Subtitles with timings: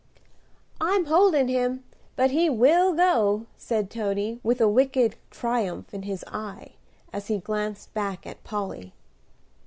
[0.81, 1.83] "I am holding him,
[2.15, 6.71] but he will go," said Toady, with a wicked triumph in his eye
[7.13, 8.93] as he glanced back at Polly.